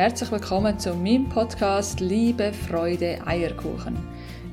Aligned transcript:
herzlich 0.00 0.32
willkommen 0.32 0.78
zu 0.78 0.94
meinem 0.94 1.28
Podcast 1.28 2.00
Liebe, 2.00 2.54
Freude, 2.54 3.18
Eierkuchen. 3.26 3.98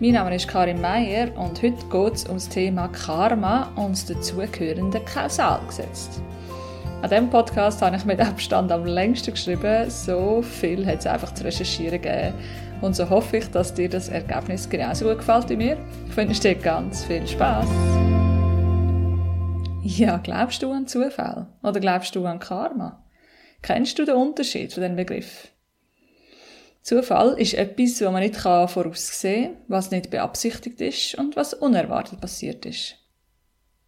Mein 0.02 0.12
Name 0.12 0.36
ist 0.36 0.46
Karin 0.46 0.81
Meyer 0.81 1.29
und 1.38 1.63
heute 1.63 1.86
geht 1.89 2.13
es 2.16 2.25
um 2.25 2.34
das 2.34 2.50
Thema 2.50 2.89
Karma 2.89 3.71
und 3.78 3.94
das 3.94 4.07
dazugehörende 4.07 5.00
Kausalgesetz. 5.05 6.21
An 7.02 7.10
diesem 7.10 7.29
Podcast 7.29 7.82
habe 7.82 7.96
ich 7.96 8.04
mit 8.04 8.20
Abstand 8.20 8.73
am 8.73 8.86
längsten 8.86 9.32
geschrieben, 9.32 9.89
so 9.89 10.41
viel 10.41 10.86
hat 10.86 11.00
es 11.00 11.07
einfach 11.07 11.33
zu 11.33 11.46
recherchieren 11.46 12.02
gegeben. 12.02 12.34
Und 12.82 12.98
so 12.98 13.09
hoffe 13.09 13.38
ich, 13.38 13.50
dass 13.50 13.73
dir 13.73 13.88
das 13.88 14.09
Ergebnis 14.09 14.70
genauso 14.70 15.05
gut 15.05 15.20
gefällt 15.20 15.50
wie 15.50 15.55
mir. 15.55 15.77
Ich 16.09 16.18
wünsche 16.18 16.41
dir 16.41 16.55
ganz 16.55 17.05
viel 17.05 17.25
Spaß. 17.25 17.70
Ja, 19.82 20.18
glaubst 20.18 20.61
du 20.61 20.73
an 20.73 20.87
Zufall? 20.87 21.48
Oder 21.64 21.79
glaubst 21.79 22.14
du 22.18 22.25
an 22.25 22.39
Karma? 22.39 23.01
Kennst 23.61 24.00
du 24.00 24.06
den 24.06 24.16
Unterschied 24.16 24.74
von 24.74 24.84
diesem 24.84 24.96
Begriff? 24.96 25.50
Zufall 26.82 27.38
ist 27.38 27.54
etwas, 27.54 28.02
was 28.02 28.11
man 28.11 28.21
nicht 28.21 28.38
voraussehen 28.38 29.54
kann, 29.54 29.64
was 29.68 29.92
nicht 29.92 30.10
beabsichtigt 30.10 30.79
ist 30.79 31.15
und 31.15 31.36
was 31.36 31.54
unerwartet 31.54 32.22
passiert 32.22 32.66
ist. 32.66 32.95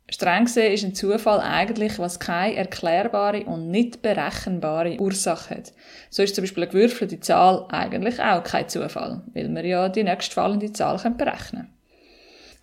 Streng 0.10 0.46
gesehen 0.46 0.74
ist 0.74 0.84
ein 0.84 0.96
Zufall 0.96 1.40
eigentlich, 1.40 2.00
was 2.00 2.20
keine 2.20 2.56
erklärbare 2.56 3.46
und 3.46 3.70
nicht 3.70 4.02
berechenbare 4.02 5.00
Ursache 5.00 5.56
hat. 5.56 5.74
So 6.10 6.24
ist 6.24 6.36
zum 6.36 6.44
Beispiel 6.44 6.64
eine 6.64 6.72
gewürfelte 6.72 7.20
Zahl 7.20 7.68
eigentlich 7.70 8.20
auch 8.20 8.44
kein 8.44 8.68
Zufall, 8.68 9.22
weil 9.34 9.54
wir 9.54 9.66
ja 9.66 9.88
die 9.88 10.04
nächstfallende 10.04 10.74
Zahl 10.74 10.98
berechnen 10.98 11.62
können. 11.62 11.74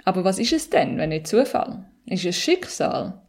Aber 0.05 0.25
was 0.25 0.39
ist 0.39 0.53
es 0.53 0.71
denn, 0.71 0.99
wenn 0.99 1.11
nicht 1.11 1.29
Zufall? 1.29 1.85
Ist 2.05 2.25
es 2.25 2.37
Schicksal? 2.37 3.23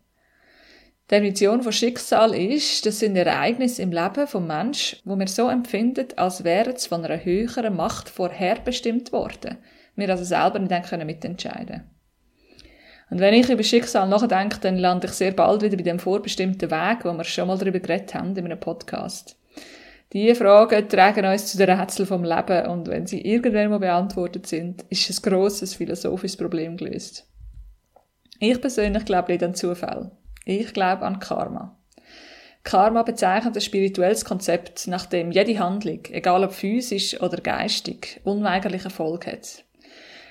Die 1.10 1.16
Definition 1.16 1.62
von 1.62 1.72
Schicksal 1.72 2.36
ist, 2.36 2.86
das 2.86 3.00
sind 3.00 3.16
Ereignisse 3.16 3.82
im 3.82 3.94
Leben 3.94 4.28
vom 4.28 4.46
Mensch, 4.46 4.98
wo 5.06 5.18
wir 5.18 5.28
so 5.30 5.48
empfinden, 5.48 6.08
als 6.18 6.44
wären 6.44 6.76
es 6.76 6.88
von 6.88 7.06
einer 7.06 7.24
höheren 7.24 7.78
Macht 7.78 8.10
vorherbestimmt 8.10 9.14
worden. 9.14 9.58
Wir 9.96 10.10
also 10.10 10.26
selber 10.26 10.60
nicht 10.60 10.90
können 10.90 11.08
mitentscheiden. 11.08 11.84
Und 13.10 13.22
wenn 13.22 13.34
ich 13.34 13.50
über 13.50 13.64
Schicksal 13.64 14.10
nachdenke, 14.10 14.60
dann 14.60 14.78
lande 14.78 15.08
ich 15.08 15.14
sehr 15.14 15.32
bald 15.32 15.62
wieder 15.62 15.78
bei 15.78 15.84
dem 15.84 15.98
vorbestimmten 15.98 16.70
Weg, 16.70 17.06
wo 17.06 17.14
wir 17.14 17.24
schon 17.24 17.48
mal 17.48 17.58
darüber 17.58 17.80
geredet 17.80 18.14
haben 18.14 18.36
in 18.36 18.44
einem 18.44 18.60
Podcast. 18.60 19.40
Diese 20.12 20.36
Fragen 20.36 20.90
tragen 20.90 21.26
uns 21.26 21.46
zu 21.46 21.58
den 21.58 21.70
Rätseln 21.70 22.06
vom 22.06 22.26
Leben 22.26 22.68
und 22.68 22.90
wenn 22.90 23.08
sie 23.08 23.22
irgendwann 23.22 23.70
mal 23.70 23.80
beantwortet 23.80 24.46
sind, 24.46 24.84
ist 24.90 25.10
ein 25.10 25.32
grosses 25.32 25.74
philosophisches 25.74 26.36
Problem 26.36 26.76
gelöst. 26.76 27.26
Ich 28.40 28.60
persönlich 28.60 29.06
glaube 29.06 29.32
nicht 29.32 29.44
an 29.44 29.56
Zufall. 29.56 30.12
Ich 30.50 30.72
glaube 30.72 31.06
an 31.06 31.20
Karma. 31.20 31.76
Karma 32.64 33.04
bezeichnet 33.04 33.54
ein 33.54 33.62
spirituelles 33.62 34.24
Konzept, 34.24 34.88
nach 34.88 35.06
dem 35.06 35.30
jede 35.30 35.60
Handlung, 35.60 36.00
egal 36.10 36.42
ob 36.46 36.54
physisch 36.54 37.20
oder 37.20 37.42
geistig, 37.42 38.22
unweigerliche 38.24 38.90
Folge 38.90 39.34
hat. 39.34 39.66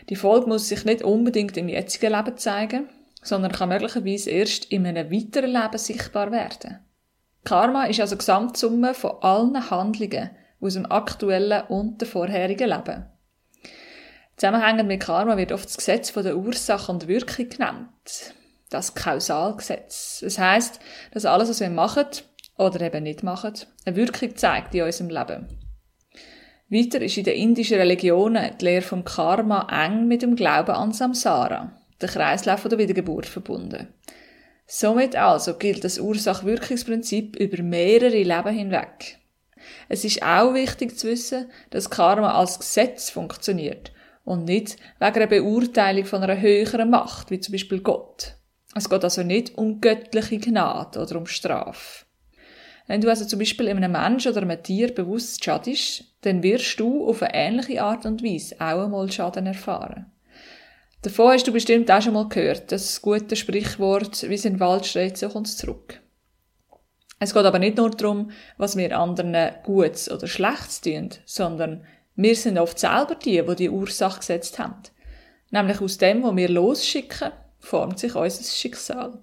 Die 0.09 0.17
Folge 0.17 0.47
muss 0.47 0.69
sich 0.69 0.87
nicht 0.87 1.03
unbedingt 1.03 1.59
im 1.59 1.69
jetzigen 1.69 2.15
Leben 2.15 2.35
zeigen, 2.39 2.89
sondern 3.23 3.53
kann 3.53 3.69
möglicherweise 3.69 4.31
erst 4.31 4.65
in 4.73 4.87
einem 4.87 5.13
weiteren 5.13 5.51
Leben 5.51 5.77
sichtbar 5.77 6.33
werden. 6.33 6.79
Karma 7.45 7.85
ist 7.85 8.01
also 8.01 8.17
Gesamtsumme 8.17 8.95
von 8.95 9.17
allen 9.21 9.71
Handlungen 9.71 10.31
aus 10.63 10.75
dem 10.75 10.91
aktuellen 10.91 11.67
und 11.69 12.01
dem 12.01 12.09
vorherigen 12.09 12.71
Leben. 12.71 13.05
Zusammenhängend 14.39 14.89
mit 14.89 15.03
Karma 15.03 15.37
wird 15.37 15.53
oft 15.53 15.67
das 15.67 15.77
Gesetz 15.77 16.09
von 16.09 16.25
der 16.25 16.39
Ursache 16.39 16.91
und 16.91 17.07
Wirkung 17.07 17.51
genannt 17.51 18.35
das 18.71 18.95
Kausalgesetz. 18.95 20.21
Das 20.23 20.39
heißt, 20.39 20.81
dass 21.13 21.25
alles, 21.25 21.49
was 21.49 21.61
wir 21.61 21.71
machen 21.71 22.07
oder 22.57 22.81
eben 22.81 23.05
nicht 23.05 23.23
machen, 23.23 23.55
eine 23.85 23.97
Wirkung 23.97 24.37
zeigt 24.37 24.75
in 24.75 24.83
unserem 24.83 25.11
Leben. 25.11 25.49
Weiter 26.69 27.01
ist 27.01 27.17
in 27.17 27.25
den 27.25 27.37
indischen 27.37 27.79
Religionen 27.79 28.51
die 28.61 28.65
Lehre 28.65 28.83
vom 28.83 29.05
Karma 29.05 29.69
eng 29.71 30.09
mit 30.09 30.23
dem 30.23 30.35
Glauben 30.35 30.73
an 30.73 30.93
Samsara, 30.93 31.73
der 32.01 32.09
Kreislauf 32.09 32.65
der 32.65 32.79
Wiedergeburt, 32.79 33.27
verbunden. 33.27 33.89
Somit 34.67 35.15
also 35.15 35.55
gilt 35.55 35.85
das 35.85 36.01
Ursach-Wirkungsprinzip 36.01 37.37
über 37.37 37.63
mehrere 37.63 38.09
Leben 38.09 38.55
hinweg. 38.55 39.19
Es 39.89 40.05
ist 40.05 40.23
auch 40.23 40.55
wichtig 40.55 40.99
zu 40.99 41.07
wissen, 41.07 41.51
dass 41.71 41.91
Karma 41.91 42.35
als 42.35 42.59
Gesetz 42.59 43.11
funktioniert 43.11 43.93
und 44.25 44.45
nicht 44.45 44.77
wegen 44.99 45.15
einer 45.15 45.27
Beurteilung 45.29 46.05
von 46.05 46.23
einer 46.23 46.41
höheren 46.41 46.91
Macht, 46.91 47.31
wie 47.31 47.39
zum 47.39 47.53
Beispiel 47.53 47.81
Gott. 47.81 48.35
Es 48.77 48.91
geht 48.91 49.05
also 49.05 49.23
nicht 49.23 49.57
um 49.57 49.81
göttliche 49.81 50.39
Gnade 50.39 51.01
oder 51.01 51.17
um 51.17 51.25
Strafe. 51.25 52.05
Wenn 52.87 53.01
du 53.01 53.09
also 53.09 53.25
zum 53.25 53.39
Beispiel 53.39 53.69
einem 53.69 53.91
Menschen 53.91 54.31
oder 54.31 54.43
einem 54.43 54.63
Tier 54.63 54.95
bewusst 54.95 55.43
schadest, 55.43 56.05
dann 56.21 56.43
wirst 56.43 56.79
du 56.79 57.09
auf 57.09 57.23
eine 57.23 57.35
ähnliche 57.35 57.83
Art 57.83 58.05
und 58.05 58.23
Weise 58.23 58.57
auch 58.57 58.85
einmal 58.85 59.11
Schaden 59.11 59.47
erfahren. 59.47 60.13
Davon 61.01 61.33
hast 61.33 61.47
du 61.47 61.53
bestimmt 61.53 61.91
auch 61.91 62.03
schon 62.03 62.13
mal 62.13 62.29
gehört, 62.29 62.71
das 62.71 63.01
gute 63.01 63.35
Sprichwort, 63.35 64.29
wie 64.29 64.35
es 64.35 64.45
in 64.45 64.55
den 64.55 64.61
Wald 64.61 64.85
steht, 64.85 65.17
so 65.17 65.31
kommt 65.31 65.47
es 65.47 65.57
zurück. 65.57 66.03
Es 67.19 67.33
geht 67.33 67.47
aber 67.47 67.59
nicht 67.59 67.79
nur 67.79 67.91
darum, 67.91 68.31
was 68.59 68.77
wir 68.77 68.99
anderen 68.99 69.35
Gutes 69.65 70.11
oder 70.11 70.27
Schlechtes 70.27 70.83
tun, 70.83 71.09
sondern 71.25 71.87
wir 72.15 72.37
sind 72.37 72.59
oft 72.59 72.79
selber 72.79 73.15
die, 73.15 73.43
die 73.43 73.57
die 73.57 73.71
Ursache 73.71 74.19
gesetzt 74.19 74.59
haben. 74.59 74.83
Nämlich 75.51 75.81
aus 75.81 75.97
dem, 75.97 76.23
was 76.23 76.37
wir 76.37 76.51
losschicken 76.51 77.33
formt 77.59 77.99
sich 77.99 78.15
unser 78.15 78.45
Schicksal. 78.45 79.19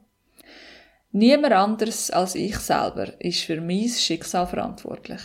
Niemand 1.12 1.54
anderes 1.54 2.10
als 2.10 2.36
ich 2.36 2.58
selber 2.58 3.20
ist 3.22 3.42
für 3.42 3.62
mein 3.62 3.88
Schicksal 3.88 4.48
verantwortlich. 4.48 5.22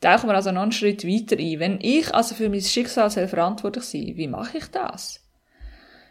Tauchen 0.00 0.28
wir 0.28 0.34
also 0.34 0.52
noch 0.52 0.62
einen 0.62 0.72
Schritt 0.72 1.06
weiter 1.06 1.36
ein. 1.38 1.60
Wenn 1.60 1.78
ich 1.80 2.14
also 2.14 2.34
für 2.34 2.48
mein 2.48 2.60
Schicksal 2.60 3.10
verantwortlich 3.10 3.84
sein 3.84 4.16
wie 4.16 4.28
mache 4.28 4.58
ich 4.58 4.66
das? 4.70 5.20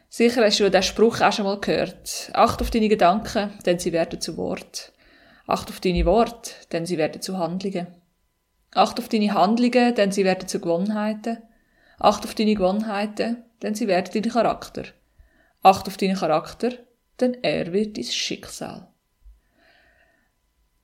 Sicher 0.10 0.46
hast 0.46 0.60
du 0.60 0.70
den 0.70 0.84
Spruch 0.84 1.22
auch 1.22 1.32
schon 1.32 1.46
mal 1.46 1.60
gehört. 1.60 2.30
Acht 2.34 2.62
auf 2.62 2.70
deine 2.70 2.90
Gedanken, 2.90 3.52
denn 3.66 3.80
sie 3.80 3.92
werden 3.92 4.22
zu 4.22 4.38
Wort. 4.38 4.94
Acht 5.48 5.70
auf 5.70 5.80
deine 5.80 6.06
Worte, 6.06 6.52
denn 6.72 6.86
sie 6.86 7.00
werden 7.00 7.22
zu 7.22 7.40
Handlungen. 7.40 7.88
Acht 8.76 9.00
auf 9.00 9.10
deine 9.10 9.34
Handlungen, 9.34 9.96
denn 9.96 10.12
sie 10.12 10.24
werden 10.24 10.48
zu 10.48 10.60
Gewohnheiten. 10.60 11.38
Acht 11.98 12.26
auf 12.26 12.36
deine 12.36 12.54
Gewohnheiten, 12.54 13.44
denn 13.64 13.74
sie 13.74 13.88
werden 13.88 14.12
dein 14.14 14.32
Charakter. 14.32 14.84
Acht 15.64 15.88
auf 15.88 15.98
deinen 15.98 16.18
Charakter, 16.18 16.72
denn 17.20 17.38
er 17.42 17.72
wird 17.72 17.98
dein 17.98 18.04
Schicksal. 18.04 18.88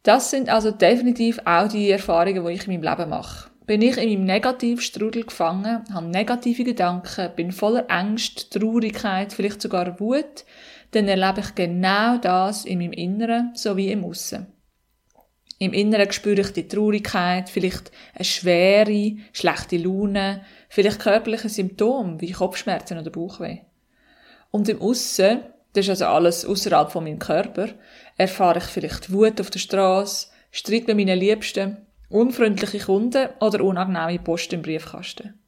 Das 0.04 0.32
sind 0.32 0.50
also 0.50 0.72
definitiv 0.72 1.40
auch 1.44 1.68
die 1.68 1.92
Erfahrungen, 1.92 2.46
die 2.46 2.54
ich 2.54 2.66
in 2.68 2.74
meinem 2.74 2.90
Leben 2.90 3.10
mache. 3.10 3.50
Bin 3.66 3.82
ich 3.82 3.98
in 3.98 4.10
meinem 4.10 4.24
Negativstrudel 4.24 5.26
gefangen, 5.26 5.84
habe 5.94 6.08
negative 6.08 6.64
Gedanken, 6.64 7.30
bin 7.36 7.52
voller 7.52 7.86
Angst, 7.90 8.52
Traurigkeit, 8.52 9.34
vielleicht 9.34 9.62
sogar 9.62 10.00
Wut, 10.00 10.46
dann 10.92 11.08
erlebe 11.08 11.42
ich 11.42 11.54
genau 11.54 12.18
das 12.18 12.66
in 12.66 12.80
meinem 12.80 12.94
Inneren 12.94 13.52
sowie 13.54 13.92
im 13.92 14.06
Aussen. 14.06 14.48
Im 15.60 15.74
Inneren 15.74 16.12
spüre 16.14 16.40
ich 16.40 16.54
die 16.54 16.70
Traurigkeit, 16.70 17.50
vielleicht 17.50 17.92
eine 18.16 18.24
schwere, 18.24 19.18
schlechte 19.34 19.78
Laune, 19.78 20.46
vielleicht 20.70 21.02
körperliche 21.02 21.50
Symptome 21.50 22.22
wie 22.22 22.32
Kopfschmerzen 22.32 22.98
oder 22.98 23.12
Bauchweh. 23.12 23.60
Und 24.52 24.70
im 24.70 24.82
Aussen, 24.82 25.42
das 25.74 25.86
ist 25.86 25.90
also 25.90 26.06
alles 26.06 26.46
außerhalb 26.46 26.92
von 26.92 27.04
meinem 27.04 27.20
Körper, 27.20 27.70
erfahre 28.18 28.60
ich 28.60 28.66
vielleicht 28.66 29.12
Wut 29.12 29.40
auf 29.40 29.50
der 29.50 29.60
Straße, 29.60 30.28
Streit 30.52 30.88
mit 30.88 30.98
meinen 30.98 31.20
Liebsten, 31.20 31.78
unfreundliche 32.10 32.80
Kunden 32.86 33.30
oder 33.40 33.64
unangenehme 33.64 34.24
Post 34.24 34.52
im 34.54 34.62
Briefkasten. 34.62 35.40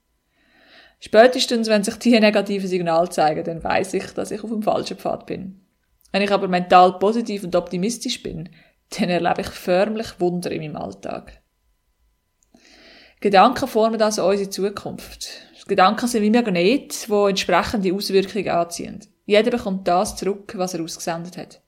Spätestens, 0.99 1.67
wenn 1.67 1.83
sich 1.83 1.95
diese 1.95 2.19
negativen 2.19 2.67
Signale 2.67 3.09
zeigen, 3.09 3.43
dann 3.43 3.63
weiß 3.63 3.95
ich, 3.95 4.05
dass 4.13 4.31
ich 4.31 4.43
auf 4.43 4.51
dem 4.51 4.61
falschen 4.61 4.97
Pfad 4.97 5.25
bin. 5.25 5.59
Wenn 6.11 6.21
ich 6.21 6.31
aber 6.31 6.47
mental 6.47 6.99
positiv 6.99 7.43
und 7.43 7.55
optimistisch 7.55 8.21
bin, 8.21 8.49
dann 8.89 9.09
erlebe 9.09 9.41
ich 9.41 9.47
förmlich 9.47 10.19
Wunder 10.19 10.51
in 10.51 10.61
meinem 10.61 10.75
Alltag. 10.75 11.41
Gedanken 13.19 13.67
formen 13.67 14.01
also 14.01 14.27
unsere 14.27 14.49
Zukunft. 14.49 15.29
Gedanken 15.71 16.05
sind 16.05 16.21
wie 16.21 16.29
Magnet, 16.29 17.07
die 17.07 17.29
entsprechende 17.29 17.93
Auswirkungen 17.93 18.49
anziehen. 18.49 18.99
Jeder 19.25 19.51
bekommt 19.51 19.87
das 19.87 20.17
zurück, 20.17 20.51
was 20.57 20.73
er 20.73 20.83
ausgesendet 20.83 21.37
hat. 21.37 21.61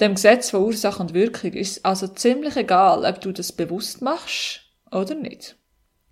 Dem 0.00 0.16
Gesetz 0.16 0.50
von 0.50 0.64
Ursache 0.64 1.00
und 1.04 1.14
Wirkung 1.14 1.52
ist 1.52 1.86
also 1.86 2.08
ziemlich 2.08 2.56
egal, 2.56 3.04
ob 3.04 3.20
du 3.20 3.30
das 3.30 3.52
bewusst 3.52 4.02
machst 4.02 4.62
oder 4.90 5.14
nicht. 5.14 5.54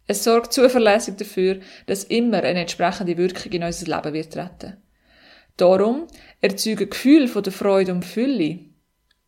Es 0.06 0.22
sorgt 0.22 0.52
zuverlässig 0.52 1.16
dafür, 1.16 1.58
dass 1.86 2.04
immer 2.04 2.44
eine 2.44 2.60
entsprechende 2.60 3.16
Wirkung 3.16 3.50
in 3.50 3.64
unser 3.64 3.86
Leben 3.86 4.14
wird 4.14 4.32
treten. 4.32 4.76
Darum 5.56 6.06
erzeugen 6.40 6.90
Gefühle 6.90 7.26
von 7.26 7.42
der 7.42 7.52
Freude 7.52 7.90
und 7.90 8.04
Fülle 8.04 8.60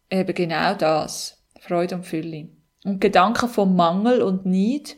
eben 0.08 0.34
genau 0.36 0.74
das. 0.74 1.44
Freude 1.58 1.96
und 1.96 2.06
Fülle. 2.06 2.48
Und 2.84 3.00
Gedanken 3.00 3.48
von 3.48 3.74
Mangel 3.74 4.22
und 4.22 4.46
Neid 4.46 4.94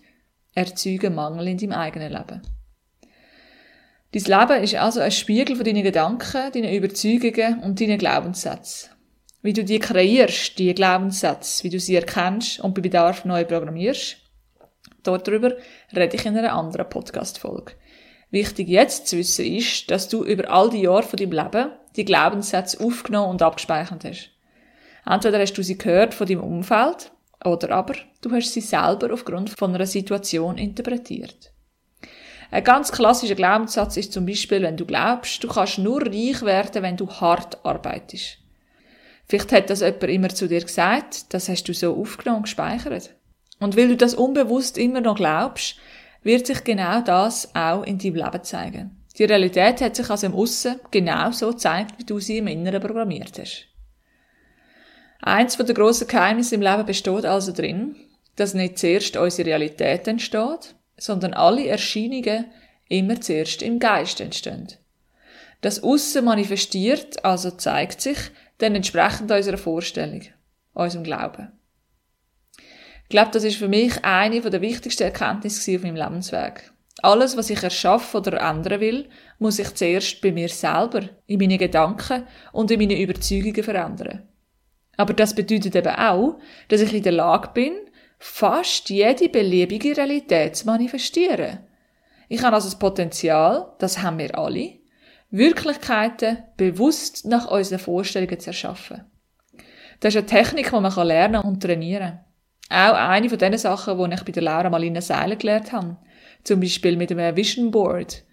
erzeugen 0.54 1.14
Mangel 1.14 1.48
in 1.48 1.56
deinem 1.56 1.72
eigenen 1.72 2.12
Leben. 2.12 2.57
Dein 4.12 4.22
Leben 4.22 4.62
ist 4.62 4.74
also 4.74 5.00
ein 5.00 5.10
Spiegel 5.10 5.56
von 5.56 5.64
deinen 5.64 5.82
Gedanken, 5.82 6.50
deinen 6.52 6.72
Überzeugungen 6.72 7.62
und 7.62 7.80
deinen 7.80 7.98
Glaubenssätzen. 7.98 8.90
wie 9.42 9.52
du 9.52 9.64
die 9.64 9.78
kreierst, 9.78 10.58
die 10.58 10.74
Glaubenssätze, 10.74 11.62
wie 11.62 11.70
du 11.70 11.78
sie 11.78 11.94
erkennst 11.94 12.60
und 12.60 12.74
bei 12.74 12.80
Bedarf 12.80 13.24
neu 13.24 13.44
programmierst, 13.44 14.16
darüber 15.02 15.52
rede 15.94 16.16
ich 16.16 16.26
in 16.26 16.36
einer 16.36 16.52
anderen 16.52 16.88
Podcast-Folge. 16.88 17.72
Wichtig 18.30 18.68
jetzt 18.68 19.06
zu 19.06 19.16
wissen 19.16 19.46
ist, 19.46 19.90
dass 19.90 20.08
du 20.08 20.24
über 20.24 20.50
all 20.50 20.70
die 20.70 20.82
Jahre 20.82 21.02
von 21.02 21.16
deinem 21.16 21.32
Leben 21.32 21.70
die 21.96 22.04
Glaubenssätze 22.04 22.84
aufgenommen 22.84 23.30
und 23.30 23.42
abgespeichert 23.42 24.04
hast. 24.04 24.30
Entweder 25.06 25.38
hast 25.38 25.54
du 25.54 25.62
sie 25.62 25.78
gehört 25.78 26.12
von 26.14 26.26
deinem 26.26 26.42
Umfeld 26.42 27.12
oder 27.44 27.70
aber 27.70 27.94
du 28.20 28.30
hast 28.32 28.52
sie 28.52 28.60
selber 28.60 29.12
aufgrund 29.12 29.50
von 29.50 29.74
einer 29.74 29.86
Situation 29.86 30.58
interpretiert. 30.58 31.52
Ein 32.50 32.64
ganz 32.64 32.92
klassischer 32.92 33.34
Glaubenssatz 33.34 33.96
ist 33.96 34.12
zum 34.12 34.24
Beispiel, 34.24 34.62
wenn 34.62 34.76
du 34.76 34.86
glaubst, 34.86 35.44
du 35.44 35.48
kannst 35.48 35.78
nur 35.78 36.00
reich 36.02 36.42
werden, 36.42 36.82
wenn 36.82 36.96
du 36.96 37.08
hart 37.10 37.64
arbeitest. 37.64 38.38
Vielleicht 39.26 39.52
hat 39.52 39.70
das 39.70 39.80
jemand 39.80 40.04
immer 40.04 40.28
zu 40.30 40.48
dir 40.48 40.62
gesagt, 40.62 41.34
das 41.34 41.48
hast 41.50 41.64
du 41.64 41.74
so 41.74 41.94
aufgenommen 41.94 42.38
und 42.38 42.42
gespeichert. 42.44 43.10
Und 43.60 43.76
weil 43.76 43.88
du 43.88 43.96
das 43.96 44.14
unbewusst 44.14 44.78
immer 44.78 45.02
noch 45.02 45.16
glaubst, 45.16 45.76
wird 46.22 46.46
sich 46.46 46.64
genau 46.64 47.02
das 47.02 47.54
auch 47.54 47.82
in 47.82 47.98
deinem 47.98 48.14
Leben 48.14 48.44
zeigen. 48.44 49.04
Die 49.18 49.24
Realität 49.24 49.80
hat 49.80 49.96
sich 49.96 50.08
also 50.08 50.26
im 50.26 50.34
Aussen 50.34 50.80
genau 50.90 51.32
so 51.32 51.50
gezeigt, 51.50 51.98
wie 51.98 52.04
du 52.04 52.20
sie 52.20 52.38
im 52.38 52.46
Inneren 52.46 52.80
programmiert 52.80 53.38
hast. 53.38 53.66
Eins 55.20 55.56
der 55.56 55.74
grossen 55.74 56.06
Geheimnisse 56.06 56.54
im 56.54 56.62
Leben 56.62 56.86
besteht 56.86 57.26
also 57.26 57.52
drin, 57.52 57.96
dass 58.36 58.54
nicht 58.54 58.78
zuerst 58.78 59.16
unsere 59.16 59.48
Realität 59.48 60.06
entsteht, 60.06 60.76
sondern 60.98 61.34
alle 61.34 61.66
Erscheinungen 61.66 62.46
immer 62.88 63.20
zuerst 63.20 63.62
im 63.62 63.78
Geist 63.78 64.20
entstehen. 64.20 64.68
Das 65.60 65.82
Aussen 65.82 66.24
manifestiert, 66.24 67.24
also 67.24 67.50
zeigt 67.50 68.00
sich, 68.00 68.18
dann 68.58 68.74
entsprechend 68.74 69.30
unserer 69.30 69.58
Vorstellung, 69.58 70.22
unserem 70.74 71.04
Glauben. 71.04 71.52
Ich 73.04 73.10
glaube, 73.10 73.30
das 73.32 73.44
ist 73.44 73.56
für 73.56 73.68
mich 73.68 74.04
eine 74.04 74.40
der 74.40 74.60
wichtigsten 74.60 75.04
Erkenntnisse 75.04 75.76
auf 75.76 75.82
meinem 75.82 75.96
Lebensweg. 75.96 76.70
Alles, 77.00 77.36
was 77.36 77.48
ich 77.48 77.62
erschaffen 77.62 78.18
oder 78.18 78.40
ändern 78.40 78.80
will, 78.80 79.08
muss 79.38 79.58
ich 79.58 79.74
zuerst 79.74 80.20
bei 80.20 80.32
mir 80.32 80.48
selber, 80.48 81.08
in 81.26 81.38
meinen 81.38 81.58
Gedanken 81.58 82.26
und 82.52 82.70
in 82.70 82.80
meinen 82.80 82.98
Überzeugungen 82.98 83.62
verändern. 83.62 84.28
Aber 84.96 85.14
das 85.14 85.34
bedeutet 85.34 85.76
eben 85.76 85.94
auch, 85.94 86.38
dass 86.68 86.80
ich 86.80 86.92
in 86.92 87.04
der 87.04 87.12
Lage 87.12 87.50
bin, 87.54 87.72
fast 88.18 88.90
jede 88.90 89.28
beliebige 89.28 89.96
Realität 89.96 90.56
zu 90.56 90.66
manifestieren. 90.66 91.60
Ich 92.28 92.42
habe 92.42 92.56
also 92.56 92.68
das 92.68 92.78
Potenzial, 92.78 93.72
das 93.78 94.02
haben 94.02 94.18
wir 94.18 94.36
alle, 94.36 94.78
Wirklichkeiten 95.30 96.38
bewusst 96.56 97.26
nach 97.26 97.50
unseren 97.50 97.78
Vorstellungen 97.78 98.40
zu 98.40 98.50
erschaffen. 98.50 99.04
Das 100.00 100.14
ist 100.14 100.18
eine 100.18 100.26
Technik, 100.26 100.70
die 100.70 100.80
man 100.80 101.06
lernen 101.06 101.42
und 101.42 101.62
trainieren 101.62 102.20
kann. 102.68 102.90
Auch 102.90 102.96
eine 102.96 103.28
von 103.28 103.38
den 103.38 103.56
Sachen, 103.58 103.98
die 103.98 104.14
ich 104.14 104.22
bei 104.22 104.32
der 104.32 104.42
Laura 104.42 104.70
Malina 104.70 105.00
Seiler 105.00 105.36
gelernt 105.36 105.72
habe. 105.72 105.96
Zum 106.44 106.60
Beispiel 106.60 106.96
mit 106.96 107.10
einem 107.10 107.36
Vision 107.36 107.70
Board, 107.70 108.24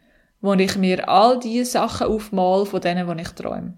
wo 0.41 0.53
ich 0.53 0.77
mir 0.77 1.07
all 1.07 1.39
diese 1.39 1.71
Sachen 1.71 2.07
aufmal 2.07 2.65
von 2.65 2.81
denen, 2.81 3.17
die 3.17 3.21
ich 3.21 3.29
träume. 3.29 3.73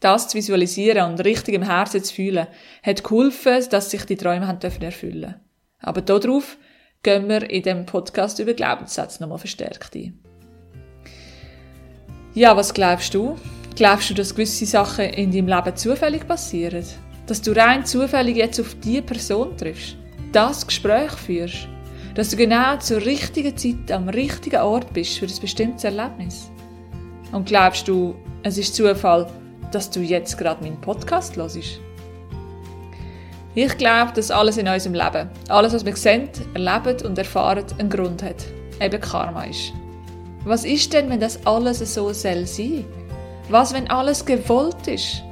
Das 0.00 0.28
zu 0.28 0.38
visualisieren 0.38 1.12
und 1.12 1.24
richtig 1.24 1.54
im 1.54 1.62
Herzen 1.62 2.02
zu 2.02 2.14
fühlen, 2.14 2.46
hat 2.82 3.04
geholfen, 3.04 3.62
dass 3.70 3.90
sich 3.90 4.04
die 4.06 4.16
Träume 4.16 4.46
haben 4.46 4.58
dürfen 4.58 4.82
erfüllen. 4.82 5.34
Aber 5.78 6.00
darauf 6.00 6.56
gehen 7.02 7.28
wir 7.28 7.48
in 7.48 7.62
dem 7.62 7.86
Podcast 7.86 8.38
über 8.38 8.54
Glaubenssätze 8.54 9.22
nochmal 9.22 9.38
verstärkt 9.38 9.94
ein. 9.94 10.18
Ja, 12.34 12.56
was 12.56 12.72
glaubst 12.72 13.12
du? 13.12 13.36
Glaubst 13.76 14.10
du, 14.10 14.14
dass 14.14 14.34
gewisse 14.34 14.66
Sachen 14.66 15.04
in 15.06 15.32
deinem 15.32 15.48
Leben 15.48 15.76
zufällig 15.76 16.26
passieren? 16.26 16.84
Dass 17.26 17.42
du 17.42 17.52
rein 17.52 17.84
zufällig 17.84 18.36
jetzt 18.36 18.60
auf 18.60 18.74
diese 18.82 19.02
Person 19.02 19.56
triffst? 19.56 19.96
Das 20.32 20.66
Gespräch 20.66 21.12
führst? 21.12 21.68
Dass 22.14 22.30
du 22.30 22.36
genau 22.36 22.76
zur 22.78 23.04
richtigen 23.04 23.56
Zeit 23.56 23.92
am 23.92 24.08
richtigen 24.08 24.60
Ort 24.60 24.92
bist 24.92 25.18
für 25.18 25.26
ein 25.26 25.40
bestimmtes 25.40 25.84
Erlebnis? 25.84 26.50
Und 27.32 27.46
glaubst 27.46 27.86
du, 27.86 28.14
es 28.42 28.58
ist 28.58 28.74
Zufall, 28.74 29.26
dass 29.72 29.90
du 29.90 30.00
jetzt 30.00 30.36
gerade 30.38 30.62
meinen 30.62 30.80
Podcast 30.80 31.36
hörst. 31.36 31.80
Ich 33.54 33.76
glaube, 33.78 34.12
dass 34.14 34.30
alles 34.30 34.58
in 34.58 34.68
unserem 34.68 34.94
Leben, 34.94 35.28
alles, 35.48 35.72
was 35.72 35.84
wir 35.84 35.96
sehen, 35.96 36.28
erleben 36.54 37.04
und 37.04 37.18
erfahren, 37.18 37.64
einen 37.78 37.90
Grund 37.90 38.22
hat. 38.22 38.46
Eben 38.80 39.00
Karma 39.00 39.44
ist. 39.44 39.72
Was 40.44 40.64
ist 40.64 40.92
denn, 40.92 41.10
wenn 41.10 41.20
das 41.20 41.44
alles 41.46 41.78
so 41.80 42.12
soll 42.12 42.46
sein? 42.46 42.84
Was, 43.48 43.74
wenn 43.74 43.90
alles 43.90 44.24
gewollt 44.24 44.86
ist? 44.86 45.22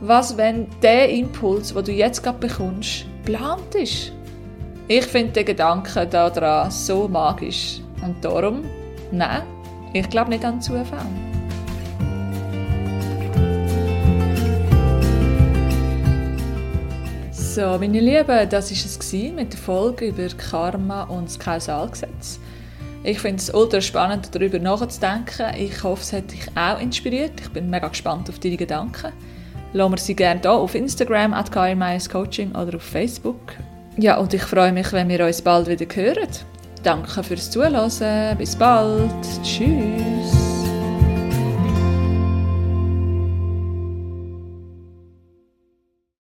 Was, 0.00 0.36
wenn 0.36 0.68
der 0.80 1.10
Impuls, 1.10 1.74
wo 1.74 1.82
du 1.82 1.92
jetzt 1.92 2.22
gerade 2.22 2.38
bekommst, 2.38 3.04
geplant 3.24 3.74
ist? 3.74 4.12
Ich 4.86 5.04
finde 5.04 5.32
den 5.32 5.44
Gedanken 5.44 6.08
daran 6.08 6.70
so 6.70 7.08
magisch. 7.08 7.80
Und 8.02 8.24
darum, 8.24 8.62
nein, 9.10 9.42
ich 9.92 10.08
glaube 10.08 10.30
nicht 10.30 10.44
an 10.44 10.62
Zufall. 10.62 11.27
So, 17.58 17.76
meine 17.76 17.98
Lieben, 17.98 18.48
das 18.50 18.70
war 18.70 19.00
es 19.00 19.12
mit 19.34 19.52
der 19.52 19.58
Folge 19.58 20.06
über 20.06 20.28
Karma 20.28 21.02
und 21.02 21.24
das 21.24 21.40
Kausalgesetz. 21.40 22.38
Ich 23.02 23.18
finde 23.18 23.38
es 23.38 23.52
ultra 23.52 23.80
spannend, 23.80 24.32
darüber 24.32 24.60
nachzudenken. 24.60 25.46
Ich 25.58 25.82
hoffe, 25.82 26.00
es 26.00 26.12
hat 26.12 26.30
dich 26.30 26.46
auch 26.54 26.80
inspiriert. 26.80 27.32
Ich 27.40 27.48
bin 27.48 27.68
mega 27.68 27.88
gespannt 27.88 28.28
auf 28.28 28.38
deine 28.38 28.56
Gedanken. 28.56 29.12
Lassen 29.72 29.92
wir 29.92 29.98
sie 29.98 30.14
gerne 30.14 30.40
hier 30.40 30.52
auf 30.52 30.76
Instagram, 30.76 31.34
at 31.34 31.50
Coaching 31.50 32.52
oder 32.52 32.76
auf 32.76 32.82
Facebook. 32.84 33.56
Ja, 33.96 34.18
und 34.18 34.32
ich 34.32 34.42
freue 34.42 34.70
mich, 34.70 34.92
wenn 34.92 35.08
wir 35.08 35.26
uns 35.26 35.42
bald 35.42 35.66
wieder 35.66 35.86
hören. 35.92 36.28
Danke 36.84 37.24
fürs 37.24 37.50
Zuhören. 37.50 38.38
Bis 38.38 38.54
bald. 38.54 39.10
Tschüss. 39.42 40.37